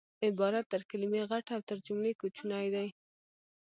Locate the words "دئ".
2.75-2.89